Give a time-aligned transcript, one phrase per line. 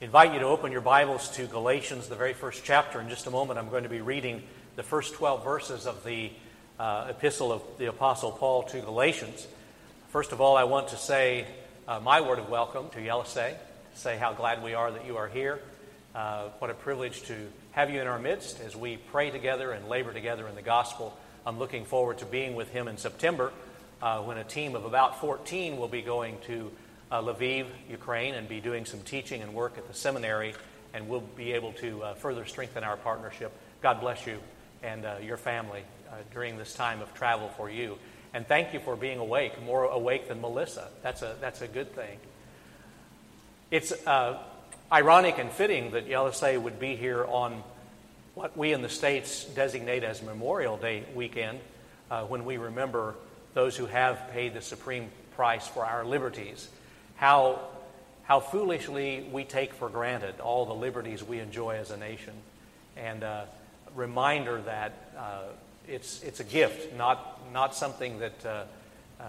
[0.00, 3.02] invite you to open your Bibles to Galatians, the very first chapter.
[3.02, 4.42] In just a moment, I'm going to be reading
[4.76, 6.30] the first 12 verses of the
[6.78, 9.46] uh, epistle of the Apostle Paul to Galatians.
[10.08, 11.46] First of all, I want to say
[11.86, 13.54] uh, my word of welcome to Yelisei,
[13.92, 15.60] say how glad we are that you are here.
[16.14, 17.36] Uh, what a privilege to
[17.72, 21.14] have you in our midst as we pray together and labor together in the gospel.
[21.44, 23.52] I'm looking forward to being with him in September
[24.00, 26.70] uh, when a team of about 14 will be going to
[27.10, 30.54] uh, Lviv, Ukraine, and be doing some teaching and work at the seminary,
[30.94, 33.52] and we'll be able to uh, further strengthen our partnership.
[33.82, 34.38] God bless you
[34.82, 37.98] and uh, your family uh, during this time of travel for you.
[38.32, 40.88] And thank you for being awake, more awake than Melissa.
[41.02, 42.18] That's a, that's a good thing.
[43.70, 44.38] It's uh,
[44.92, 47.62] ironic and fitting that Yelisei would be here on
[48.34, 51.58] what we in the States designate as Memorial Day weekend
[52.10, 53.16] uh, when we remember
[53.54, 56.68] those who have paid the supreme price for our liberties
[57.20, 57.60] how,
[58.22, 62.32] how foolishly we take for granted all the liberties we enjoy as a nation.
[62.96, 63.46] And a
[63.94, 65.42] reminder that uh,
[65.86, 68.64] it's, it's a gift, not, not something that, uh,
[69.20, 69.24] uh,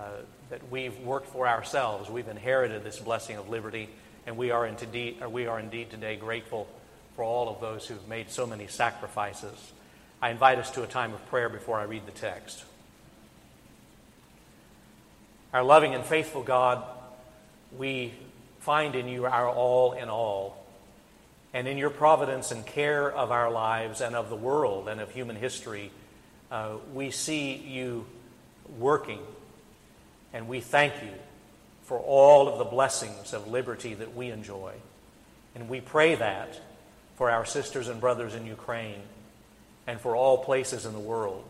[0.50, 2.10] that we've worked for ourselves.
[2.10, 3.90] We've inherited this blessing of liberty,
[4.26, 6.70] and we are, indeed, we are indeed today grateful
[7.18, 9.74] for all of those who've made so many sacrifices.
[10.22, 12.64] I invite us to a time of prayer before I read the text.
[15.52, 16.86] Our loving and faithful God,
[17.78, 18.14] we
[18.60, 20.58] find in you our all in all.
[21.54, 25.12] And in your providence and care of our lives and of the world and of
[25.12, 25.92] human history,
[26.50, 28.06] uh, we see you
[28.80, 29.20] working.
[30.34, 31.12] And we thank you
[31.84, 34.74] for all of the blessings of liberty that we enjoy.
[35.56, 36.60] And we pray that
[37.16, 39.02] for our sisters and brothers in Ukraine
[39.88, 41.44] and for all places in the world.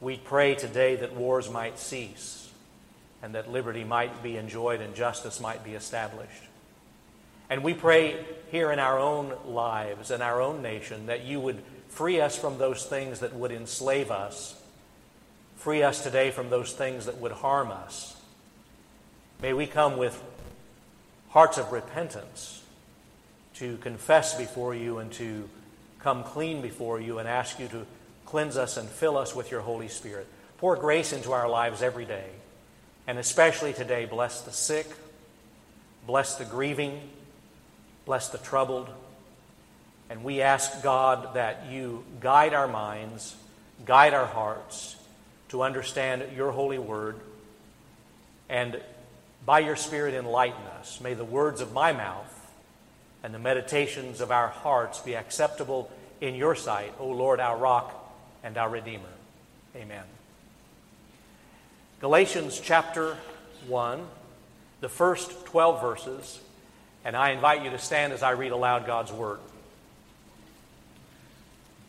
[0.00, 2.41] We pray today that wars might cease
[3.22, 6.42] and that liberty might be enjoyed and justice might be established.
[7.48, 11.62] And we pray here in our own lives and our own nation that you would
[11.88, 14.60] free us from those things that would enslave us.
[15.56, 18.16] Free us today from those things that would harm us.
[19.40, 20.20] May we come with
[21.28, 22.62] hearts of repentance
[23.54, 25.48] to confess before you and to
[26.00, 27.86] come clean before you and ask you to
[28.26, 30.26] cleanse us and fill us with your Holy Spirit.
[30.58, 32.30] Pour grace into our lives every day.
[33.06, 34.86] And especially today, bless the sick,
[36.06, 37.00] bless the grieving,
[38.04, 38.88] bless the troubled.
[40.08, 43.34] And we ask God that you guide our minds,
[43.84, 44.96] guide our hearts
[45.48, 47.16] to understand your holy word,
[48.48, 48.80] and
[49.44, 51.00] by your Spirit enlighten us.
[51.00, 52.28] May the words of my mouth
[53.22, 55.90] and the meditations of our hearts be acceptable
[56.20, 57.94] in your sight, O Lord, our rock
[58.44, 59.02] and our Redeemer.
[59.76, 60.04] Amen.
[62.02, 63.16] Galatians chapter
[63.68, 64.04] 1,
[64.80, 66.40] the first 12 verses,
[67.04, 69.38] and I invite you to stand as I read aloud God's word.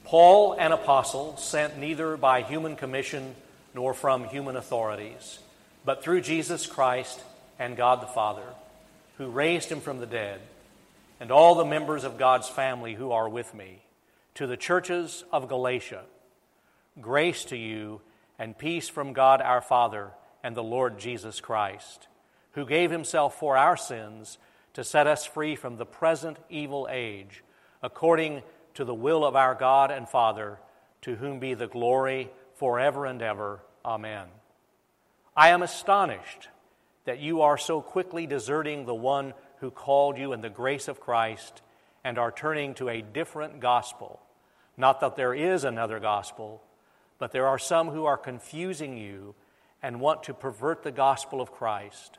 [0.03, 3.33] Paul, an apostle, sent neither by human commission
[3.73, 5.39] nor from human authorities,
[5.83, 7.19] but through Jesus Christ
[7.57, 8.45] and God the Father,
[9.17, 10.41] who raised him from the dead,
[11.19, 13.81] and all the members of God's family who are with me,
[14.35, 16.03] to the churches of Galatia.
[17.01, 17.99] Grace to you
[18.37, 20.11] and peace from God our Father
[20.43, 22.07] and the Lord Jesus Christ,
[22.51, 24.37] who gave himself for our sins
[24.73, 27.43] to set us free from the present evil age,
[27.81, 28.41] according
[28.73, 30.59] to the will of our God and Father,
[31.01, 33.61] to whom be the glory forever and ever.
[33.85, 34.27] Amen.
[35.35, 36.49] I am astonished
[37.05, 40.99] that you are so quickly deserting the one who called you in the grace of
[40.99, 41.61] Christ
[42.03, 44.21] and are turning to a different gospel.
[44.77, 46.63] Not that there is another gospel
[47.19, 49.35] but there are some who are confusing you
[49.81, 52.17] and want to pervert the gospel of Christ.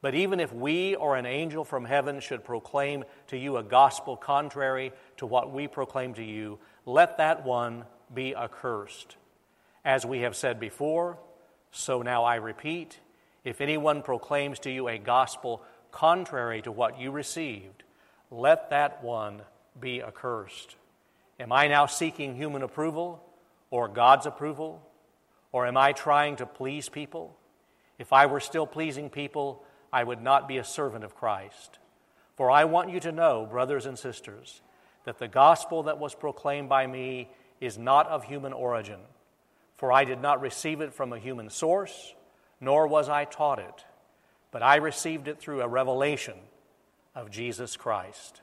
[0.00, 4.16] But even if we or an angel from heaven should proclaim to you a gospel
[4.16, 9.16] contrary to what we proclaim to you, let that one be accursed.
[9.84, 11.18] As we have said before,
[11.70, 12.98] so now I repeat
[13.44, 15.62] if anyone proclaims to you a gospel
[15.92, 17.84] contrary to what you received,
[18.30, 19.42] let that one
[19.78, 20.74] be accursed.
[21.38, 23.22] Am I now seeking human approval?
[23.76, 24.80] Or God's approval?
[25.52, 27.36] Or am I trying to please people?
[27.98, 29.62] If I were still pleasing people,
[29.92, 31.78] I would not be a servant of Christ.
[32.36, 34.62] For I want you to know, brothers and sisters,
[35.04, 37.28] that the gospel that was proclaimed by me
[37.60, 39.00] is not of human origin.
[39.76, 42.14] For I did not receive it from a human source,
[42.62, 43.84] nor was I taught it,
[44.52, 46.38] but I received it through a revelation
[47.14, 48.40] of Jesus Christ.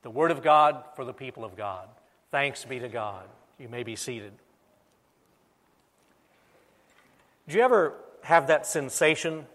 [0.00, 1.88] The Word of God for the people of God.
[2.30, 3.28] Thanks be to God.
[3.58, 4.32] You may be seated.
[7.48, 9.46] Do you ever have that sensation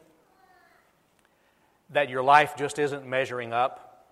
[1.91, 4.05] that your life just isn't measuring up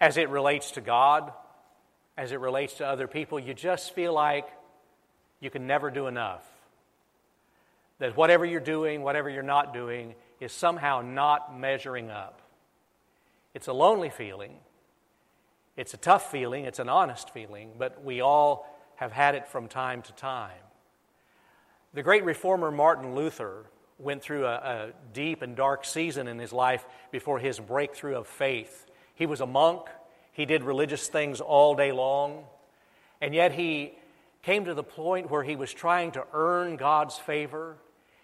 [0.00, 1.32] as it relates to God,
[2.18, 3.38] as it relates to other people.
[3.38, 4.48] You just feel like
[5.40, 6.44] you can never do enough.
[8.00, 12.42] That whatever you're doing, whatever you're not doing, is somehow not measuring up.
[13.54, 14.56] It's a lonely feeling.
[15.76, 16.64] It's a tough feeling.
[16.64, 18.66] It's an honest feeling, but we all
[18.96, 20.50] have had it from time to time.
[21.94, 23.66] The great reformer Martin Luther
[23.98, 28.26] went through a, a, deep and dark season in his life before his breakthrough of
[28.26, 28.86] faith.
[29.14, 29.82] He was a monk,
[30.32, 32.44] he did religious things all day long,
[33.20, 33.92] and yet he
[34.42, 37.76] came to the point where he was trying to earn God's favor.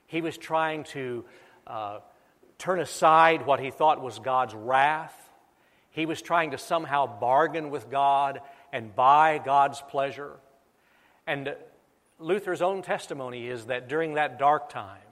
[0.06, 1.24] He was trying to
[1.66, 2.00] uh,
[2.58, 5.27] turn aside what he thought was God's wrath.
[5.98, 8.40] He was trying to somehow bargain with God
[8.72, 10.30] and buy God's pleasure.
[11.26, 11.56] And
[12.20, 15.02] Luther's own testimony is that during that dark time,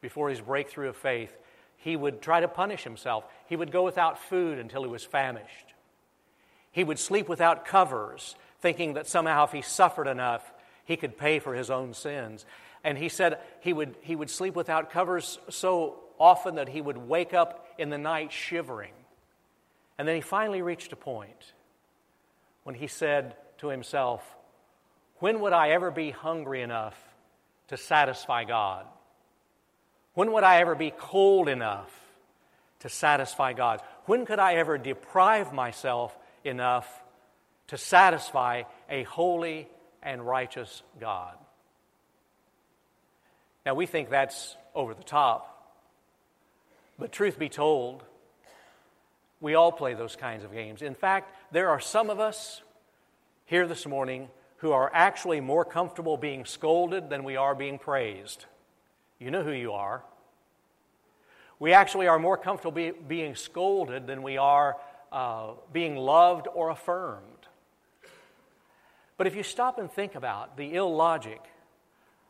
[0.00, 1.36] before his breakthrough of faith,
[1.78, 3.24] he would try to punish himself.
[3.48, 5.74] He would go without food until he was famished.
[6.70, 10.52] He would sleep without covers, thinking that somehow if he suffered enough,
[10.84, 12.46] he could pay for his own sins.
[12.84, 16.98] And he said he would, he would sleep without covers so often that he would
[16.98, 18.92] wake up in the night shivering.
[20.00, 21.52] And then he finally reached a point
[22.62, 24.22] when he said to himself,
[25.16, 26.98] When would I ever be hungry enough
[27.68, 28.86] to satisfy God?
[30.14, 31.90] When would I ever be cold enough
[32.78, 33.82] to satisfy God?
[34.06, 36.88] When could I ever deprive myself enough
[37.66, 39.68] to satisfy a holy
[40.02, 41.36] and righteous God?
[43.66, 45.76] Now, we think that's over the top.
[46.98, 48.02] But truth be told,
[49.40, 50.82] we all play those kinds of games.
[50.82, 52.62] In fact, there are some of us
[53.46, 54.28] here this morning
[54.58, 58.44] who are actually more comfortable being scolded than we are being praised.
[59.18, 60.02] You know who you are.
[61.58, 64.76] We actually are more comfortable be, being scolded than we are
[65.12, 67.24] uh, being loved or affirmed.
[69.16, 71.42] But if you stop and think about the illogic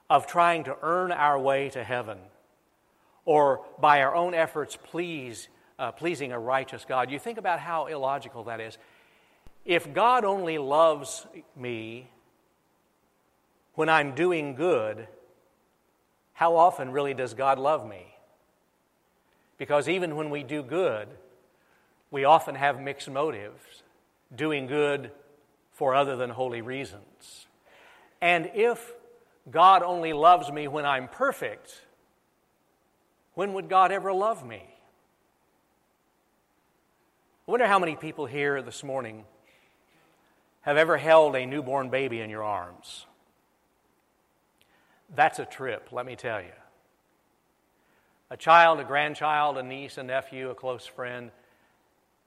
[0.09, 2.19] of trying to earn our way to heaven
[3.25, 5.49] or by our own efforts please,
[5.81, 8.77] uh, pleasing a righteous God, you think about how illogical that is.
[9.65, 12.11] If God only loves me
[13.75, 15.09] when I'm doing good,
[16.35, 18.15] how often really does God love me?
[19.57, 21.09] Because even when we do good,
[22.11, 23.83] we often have mixed motives,
[24.35, 25.11] doing good
[25.73, 27.47] for other than holy reasons.
[28.21, 28.93] And if
[29.51, 31.81] God only loves me when I'm perfect,
[33.33, 34.63] when would God ever love me?
[37.51, 39.25] I wonder how many people here this morning
[40.61, 43.07] have ever held a newborn baby in your arms.
[45.17, 46.53] That's a trip, let me tell you.
[48.31, 51.33] A child, a grandchild, a niece, a nephew, a close friend,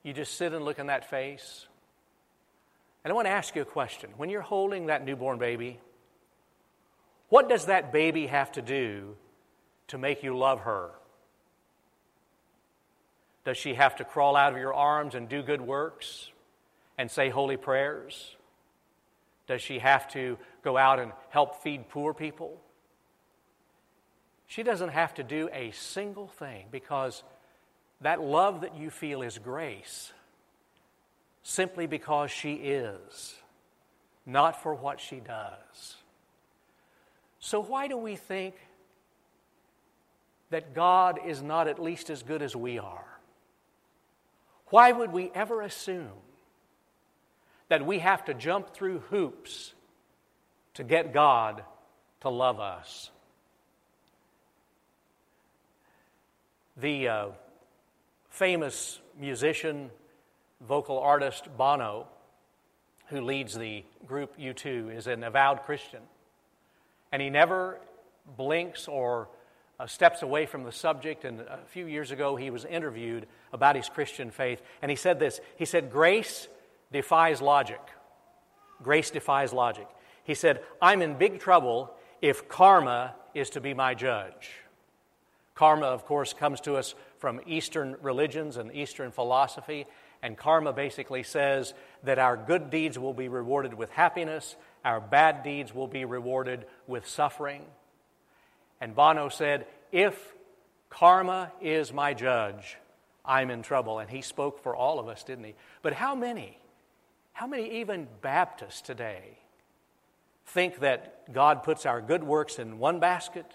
[0.03, 1.67] you just sit and look in that face.
[3.05, 4.09] And I want to ask you a question.
[4.17, 5.79] When you're holding that newborn baby,
[7.29, 9.15] what does that baby have to do
[9.87, 10.91] to make you love her?
[13.45, 16.29] Does she have to crawl out of your arms and do good works
[16.97, 18.35] and say holy prayers?
[19.47, 22.61] Does she have to go out and help feed poor people?
[24.47, 27.23] She doesn't have to do a single thing because
[28.01, 30.13] that love that you feel is grace
[31.43, 33.35] simply because she is,
[34.25, 35.97] not for what she does.
[37.39, 38.55] So, why do we think
[40.49, 43.12] that God is not at least as good as we are?
[44.73, 46.09] Why would we ever assume
[47.67, 49.71] that we have to jump through hoops
[50.73, 51.63] to get God
[52.21, 53.11] to love us?
[56.75, 57.27] The uh,
[58.31, 59.91] famous musician,
[60.59, 62.07] vocal artist Bono,
[63.09, 66.01] who leads the group U2, is an avowed Christian
[67.11, 67.77] and he never
[68.37, 69.27] blinks or
[69.79, 71.25] uh, steps away from the subject.
[71.25, 75.19] And a few years ago, he was interviewed about his Christian faith, and he said
[75.19, 76.47] this He said, Grace
[76.91, 77.81] defies logic.
[78.81, 79.87] Grace defies logic.
[80.23, 84.51] He said, I'm in big trouble if karma is to be my judge.
[85.55, 89.85] Karma, of course, comes to us from Eastern religions and Eastern philosophy,
[90.21, 95.43] and karma basically says that our good deeds will be rewarded with happiness our bad
[95.43, 97.63] deeds will be rewarded with suffering.
[98.83, 100.33] And Bono said, If
[100.89, 102.77] karma is my judge,
[103.23, 103.99] I'm in trouble.
[103.99, 105.55] And he spoke for all of us, didn't he?
[105.81, 106.57] But how many,
[107.31, 109.37] how many even Baptists today
[110.47, 113.45] think that God puts our good works in one basket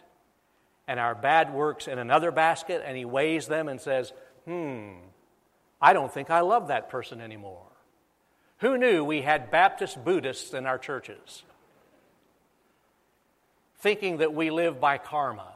[0.86, 4.14] and our bad works in another basket, and he weighs them and says,
[4.46, 4.92] Hmm,
[5.78, 7.66] I don't think I love that person anymore.
[8.60, 11.42] Who knew we had Baptist Buddhists in our churches?
[13.78, 15.52] Thinking that we live by karma.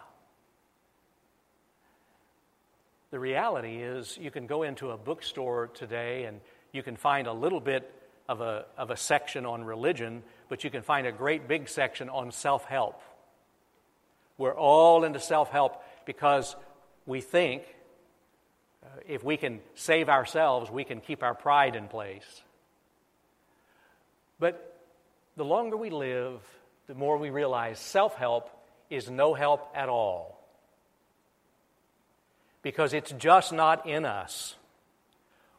[3.11, 6.41] The reality is, you can go into a bookstore today and
[6.73, 7.93] you can find a little bit
[8.29, 12.09] of a, of a section on religion, but you can find a great big section
[12.09, 13.03] on self help.
[14.39, 16.57] We're all into self help because
[17.05, 17.65] we think
[18.85, 22.43] uh, if we can save ourselves, we can keep our pride in place.
[24.39, 24.81] But
[25.37, 26.41] the longer we live,
[26.93, 28.51] the more we realize self help
[28.91, 30.39] is no help at all.
[32.61, 34.57] Because it's just not in us.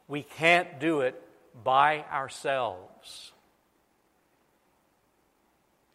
[0.06, 1.20] We can't do it
[1.64, 3.32] by ourselves.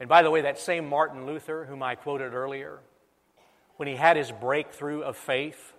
[0.01, 2.79] And by the way, that same Martin Luther, whom I quoted earlier,
[3.77, 5.71] when he had his breakthrough of faith,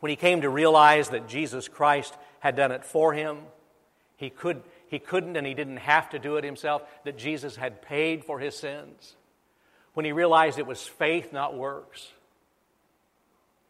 [0.00, 3.40] when he came to realize that Jesus Christ had done it for him,
[4.16, 7.82] he, could, he couldn't and he didn't have to do it himself, that Jesus had
[7.82, 9.16] paid for his sins.
[9.94, 12.12] When he realized it was faith, not works,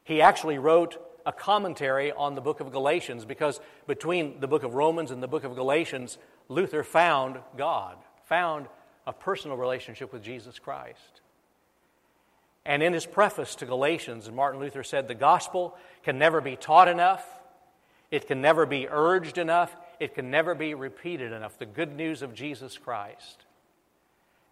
[0.04, 4.74] he actually wrote a commentary on the book of Galatians because between the book of
[4.74, 6.18] Romans and the book of Galatians,
[6.48, 7.96] Luther found God,
[8.26, 8.66] found
[9.06, 11.20] a personal relationship with Jesus Christ.
[12.64, 16.88] And in his preface to Galatians, Martin Luther said, The gospel can never be taught
[16.88, 17.24] enough,
[18.10, 21.58] it can never be urged enough, it can never be repeated enough.
[21.58, 23.44] The good news of Jesus Christ.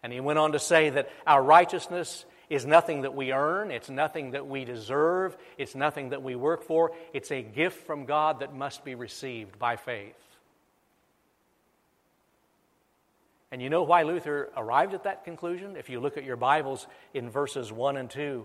[0.02, 3.88] And he went on to say that our righteousness is nothing that we earn, it's
[3.88, 6.92] nothing that we deserve, it's nothing that we work for.
[7.12, 10.14] It's a gift from God that must be received by faith.
[13.50, 15.76] And you know why Luther arrived at that conclusion?
[15.76, 18.44] If you look at your Bibles in verses 1 and 2,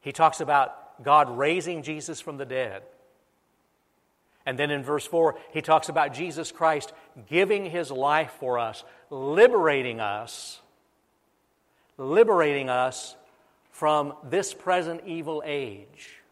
[0.00, 2.82] he talks about God raising Jesus from the dead.
[4.48, 6.94] And then in verse 4, he talks about Jesus Christ
[7.28, 10.58] giving his life for us, liberating us,
[11.98, 13.14] liberating us
[13.72, 16.22] from this present evil age,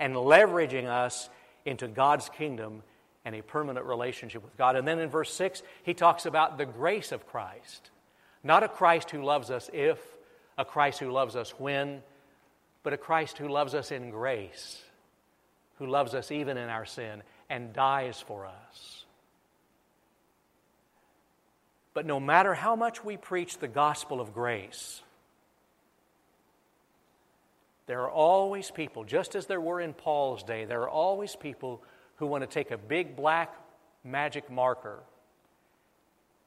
[0.00, 1.28] and leveraging us
[1.66, 2.82] into God's kingdom
[3.26, 4.74] and a permanent relationship with God.
[4.74, 7.90] And then in verse 6, he talks about the grace of Christ.
[8.42, 9.98] Not a Christ who loves us if,
[10.56, 12.02] a Christ who loves us when,
[12.82, 14.80] but a Christ who loves us in grace,
[15.78, 19.04] who loves us even in our sin and dies for us.
[21.94, 25.02] But no matter how much we preach the gospel of grace,
[27.86, 31.82] there are always people, just as there were in Paul's day, there are always people
[32.16, 33.54] who want to take a big black
[34.04, 35.00] magic marker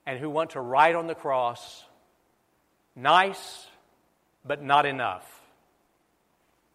[0.06, 1.84] and who want to write on the cross,
[2.96, 3.68] nice,
[4.46, 5.42] but not enough.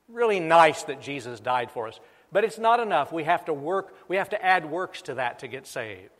[0.09, 1.99] Really nice that Jesus died for us,
[2.33, 3.13] but it's not enough.
[3.13, 6.11] We have to work, we have to add works to that to get saved.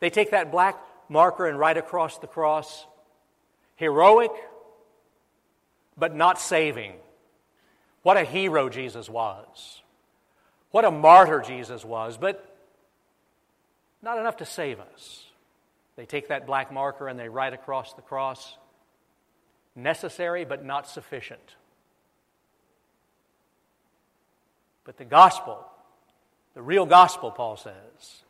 [0.00, 2.86] They take that black marker and write across the cross,
[3.76, 4.30] heroic,
[5.96, 6.94] but not saving.
[8.02, 9.82] What a hero Jesus was.
[10.70, 12.44] What a martyr Jesus was, but
[14.02, 15.24] not enough to save us.
[15.96, 18.56] They take that black marker and they write across the cross
[19.76, 21.56] necessary but not sufficient.
[24.84, 25.64] But the gospel,
[26.54, 28.22] the real gospel, Paul says,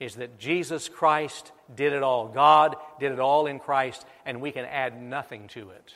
[0.00, 2.28] is that Jesus Christ did it all.
[2.28, 5.94] God did it all in Christ, and we can add nothing to it.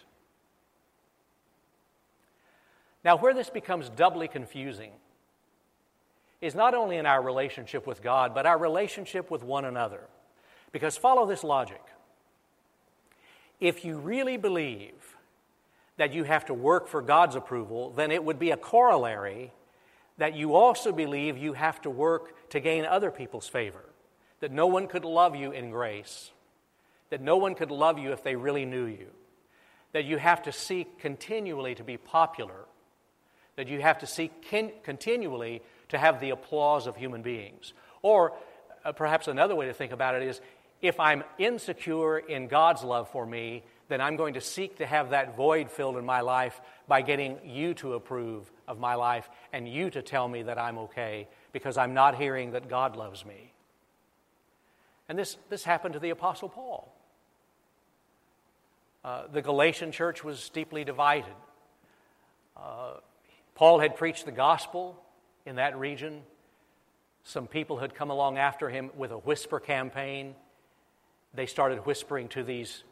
[3.04, 4.90] Now, where this becomes doubly confusing
[6.40, 10.02] is not only in our relationship with God, but our relationship with one another.
[10.72, 11.82] Because follow this logic.
[13.60, 15.16] If you really believe
[15.96, 19.52] that you have to work for God's approval, then it would be a corollary
[20.18, 23.84] that you also believe you have to work to gain other people's favor,
[24.40, 26.30] that no one could love you in grace,
[27.10, 29.08] that no one could love you if they really knew you,
[29.92, 32.66] that you have to seek continually to be popular,
[33.56, 34.32] that you have to seek
[34.84, 37.72] continually to have the applause of human beings.
[38.02, 38.32] Or
[38.84, 40.40] uh, perhaps another way to think about it is
[40.80, 45.10] if I'm insecure in God's love for me, then I'm going to seek to have
[45.10, 49.68] that void filled in my life by getting you to approve of my life and
[49.68, 53.52] you to tell me that I'm okay because I'm not hearing that God loves me.
[55.08, 56.94] And this, this happened to the Apostle Paul.
[59.02, 61.34] Uh, the Galatian church was deeply divided.
[62.56, 62.94] Uh,
[63.54, 65.02] Paul had preached the gospel
[65.46, 66.22] in that region.
[67.24, 70.34] Some people had come along after him with a whisper campaign.
[71.32, 72.82] They started whispering to these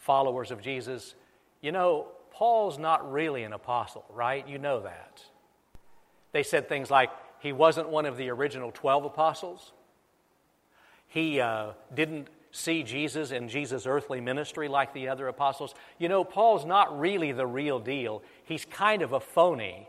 [0.00, 1.14] followers of Jesus,
[1.60, 4.46] You know, Paul's not really an apostle, right?
[4.48, 5.22] You know that.
[6.32, 9.72] They said things like he wasn't one of the original 12 apostles.
[11.06, 15.74] He uh, didn't see Jesus in Jesus' earthly ministry like the other apostles.
[15.98, 19.88] You know, Paul's not really the real deal, he's kind of a phony.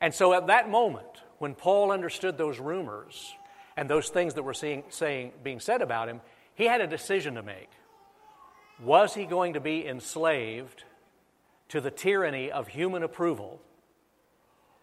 [0.00, 1.06] And so at that moment,
[1.38, 3.34] when Paul understood those rumors
[3.76, 6.20] and those things that were seeing, saying, being said about him,
[6.54, 7.68] he had a decision to make.
[8.80, 10.84] Was he going to be enslaved
[11.68, 13.60] to the tyranny of human approval,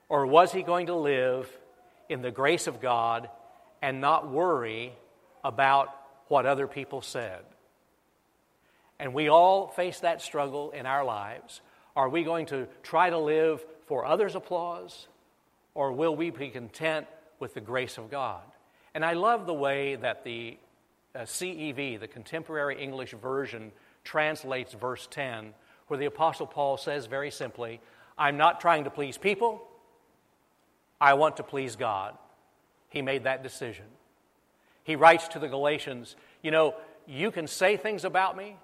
[0.08, 1.50] or was he going to live
[2.08, 3.30] in the grace of God
[3.82, 4.94] and not worry
[5.44, 5.96] about
[6.28, 7.42] what other people said?
[9.00, 11.62] And we all face that struggle in our lives.
[11.96, 15.08] Are we going to try to live for others' applause,
[15.74, 17.08] or will we be content
[17.40, 18.44] with the grace of God?
[18.94, 20.58] And I love the way that the
[21.16, 23.72] uh, CEV, the Contemporary English Version,
[24.04, 25.54] translates verse 10,
[25.88, 27.82] where the Apostle Paul says very simply,
[28.18, 29.66] I'm not trying to please people,
[31.02, 32.18] I want to please God.
[32.90, 33.86] He made that decision.
[34.84, 36.76] He writes to the Galatians, You know,
[37.08, 38.58] you can say things about me,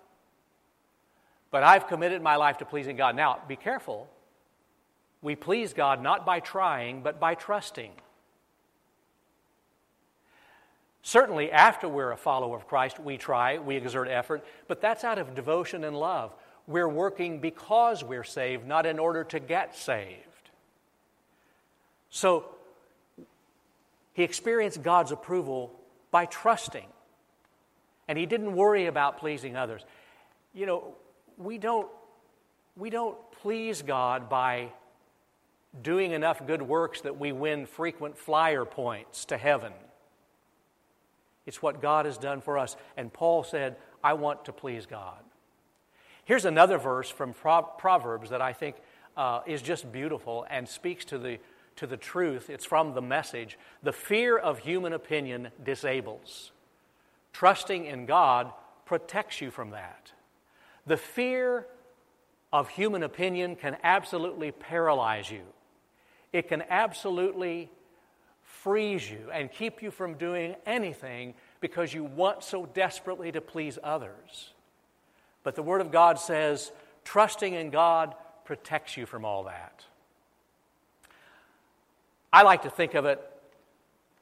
[1.51, 3.15] but I've committed my life to pleasing God.
[3.15, 4.09] Now, be careful.
[5.21, 7.91] We please God not by trying, but by trusting.
[11.05, 15.19] Certainly, after we're a follower of Christ, we try, we exert effort, but that's out
[15.19, 16.33] of devotion and love.
[16.65, 20.49] We're working because we're saved, not in order to get saved.
[22.09, 22.45] So,
[24.13, 26.87] he experienced God's approval by trusting,
[28.07, 29.85] and he didn't worry about pleasing others.
[30.55, 30.95] You know,
[31.37, 31.87] we don't,
[32.75, 34.71] we don't please God by
[35.83, 39.71] doing enough good works that we win frequent flyer points to heaven.
[41.45, 42.75] It's what God has done for us.
[42.97, 45.19] And Paul said, I want to please God.
[46.25, 48.77] Here's another verse from Proverbs that I think
[49.15, 51.39] uh, is just beautiful and speaks to the,
[51.75, 52.49] to the truth.
[52.49, 56.51] It's from the message The fear of human opinion disables.
[57.31, 58.51] Trusting in God
[58.85, 60.11] protects you from that.
[60.87, 61.67] The fear
[62.51, 65.43] of human opinion can absolutely paralyze you,
[66.33, 67.69] it can absolutely
[68.65, 73.77] freeze you and keep you from doing anything because you want so desperately to please
[73.83, 74.49] others.
[75.43, 76.71] But the Word of God says,
[77.03, 79.85] trusting in God protects you from all that.
[82.33, 83.21] I like to think of it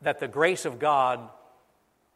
[0.01, 1.21] that the grace of God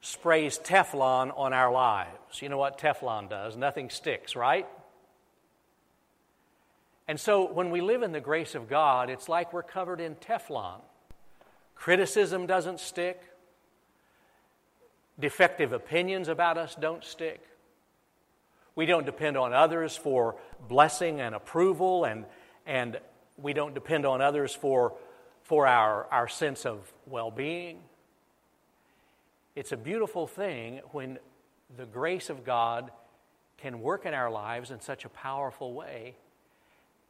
[0.01, 2.41] sprays Teflon on our lives.
[2.41, 3.55] You know what Teflon does?
[3.55, 4.67] Nothing sticks, right?
[7.07, 10.15] And so when we live in the grace of God, it's like we're covered in
[10.15, 10.81] Teflon.
[11.77, 13.21] Criticism doesn't stick.
[15.19, 17.41] Defective opinions about us don't stick.
[18.75, 20.35] We don't depend on others for
[20.67, 22.25] blessing and approval, and,
[22.65, 22.99] and
[23.37, 24.93] we don't depend on others for,
[25.43, 27.79] for our, our sense of well being.
[29.55, 31.17] It's a beautiful thing when
[31.75, 32.91] the grace of God
[33.57, 36.15] can work in our lives in such a powerful way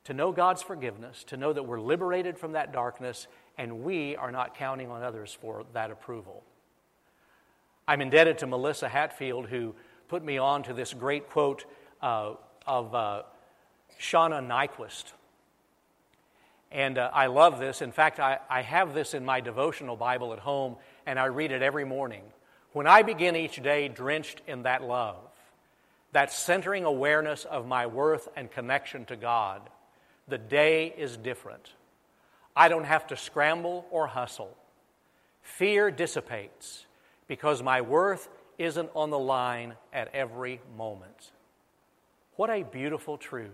[0.06, 3.28] to know God's forgiveness, to know that we're liberated from that darkness,
[3.58, 6.44] and we are not counting on others for that approval.
[7.88, 9.74] I'm indebted to Melissa Hatfield, who
[10.08, 11.66] put me on to this great quote
[12.02, 12.34] uh,
[12.66, 13.24] of uh,
[14.00, 15.06] Shauna Niequist.
[16.72, 17.82] And uh, I love this.
[17.82, 21.52] In fact, I, I have this in my devotional Bible at home, and I read
[21.52, 22.24] it every morning.
[22.74, 25.16] When I begin each day drenched in that love,
[26.12, 29.62] that centering awareness of my worth and connection to God,
[30.28, 31.72] the day is different.
[32.58, 34.58] I don't have to scramble or hustle.
[35.44, 36.88] Fear dissipates
[37.28, 41.32] because my worth isn't on the line at every moment.
[42.36, 43.52] What a beautiful truth.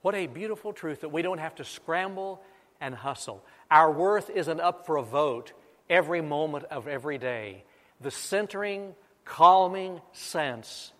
[0.00, 2.42] What a beautiful truth that we don't have to scramble
[2.80, 3.44] and hustle.
[3.70, 5.52] Our worth isn't up for a vote
[5.90, 7.64] every moment of every day.
[8.00, 8.94] The centering,
[9.26, 10.90] calming sense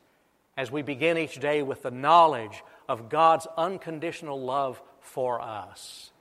[0.55, 6.12] as we begin each day with the knowledge of God's unconditional love for us.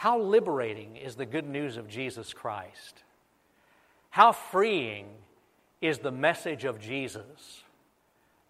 [0.00, 3.02] How liberating is the good news of Jesus Christ?
[4.08, 5.08] How freeing
[5.82, 7.62] is the message of Jesus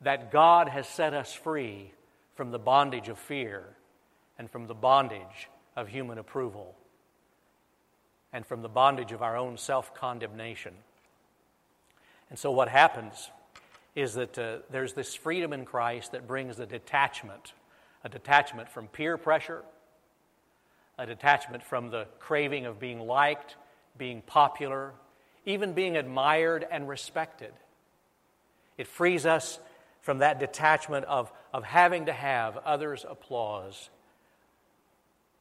[0.00, 1.90] that God has set us free
[2.36, 3.64] from the bondage of fear
[4.38, 6.76] and from the bondage of human approval
[8.32, 10.74] and from the bondage of our own self condemnation.
[12.28, 13.28] And so, what happens
[13.96, 17.54] is that uh, there's this freedom in Christ that brings a detachment,
[18.04, 19.64] a detachment from peer pressure
[21.00, 23.56] a detachment from the craving of being liked,
[23.96, 24.92] being popular,
[25.46, 27.52] even being admired and respected.
[28.76, 29.58] It frees us
[30.02, 33.88] from that detachment of, of having to have others' applause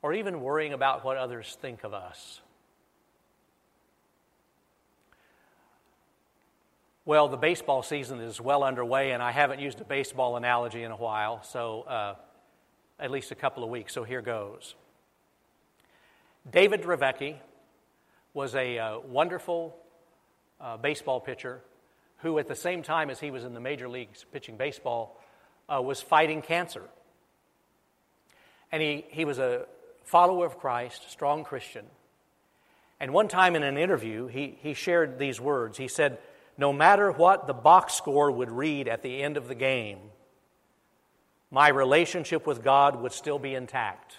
[0.02, 2.40] or even worrying about what others think of us.
[7.04, 10.92] Well, the baseball season is well underway, and I haven't used a baseball analogy in
[10.92, 12.16] a while, so uh,
[12.98, 14.76] at least a couple of weeks, so here goes.
[16.50, 17.36] David Dravecky
[18.34, 19.76] was a uh, wonderful
[20.62, 21.62] uh, baseball pitcher
[22.18, 25.20] who, at the same time as he was in the major leagues pitching baseball,
[25.68, 26.84] uh, was fighting cancer.
[28.72, 29.66] And he, he was a
[30.04, 31.86] follower of Christ, strong Christian.
[33.00, 35.78] And one time in an interview, he, he shared these words.
[35.78, 36.18] He said,
[36.58, 40.00] No matter what the box score would read at the end of the game,
[41.52, 44.16] my relationship with God would still be intact.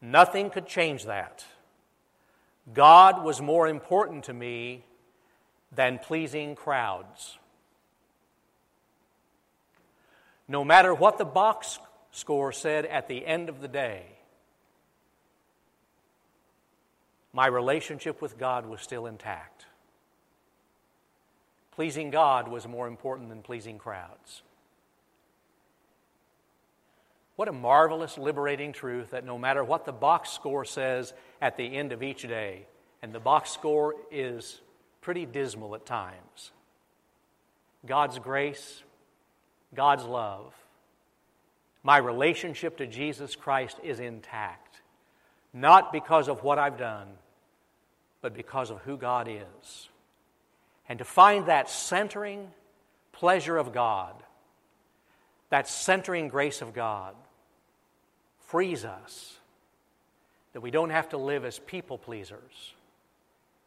[0.00, 1.44] Nothing could change that.
[2.72, 4.84] God was more important to me
[5.72, 7.38] than pleasing crowds.
[10.48, 11.78] No matter what the box
[12.10, 14.04] score said at the end of the day,
[17.32, 19.66] my relationship with God was still intact.
[21.72, 24.42] Pleasing God was more important than pleasing crowds.
[27.36, 31.76] What a marvelous, liberating truth that no matter what the box score says at the
[31.76, 32.66] end of each day,
[33.02, 34.60] and the box score is
[35.02, 36.50] pretty dismal at times,
[37.84, 38.82] God's grace,
[39.74, 40.54] God's love,
[41.82, 44.80] my relationship to Jesus Christ is intact.
[45.52, 47.06] Not because of what I've done,
[48.20, 49.88] but because of who God is.
[50.88, 52.48] And to find that centering
[53.12, 54.14] pleasure of God,
[55.50, 57.14] that centering grace of God,
[58.46, 59.36] frees us
[60.52, 62.72] that we don't have to live as people pleasers,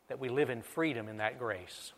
[0.08, 1.94] that we live in freedom in that grace.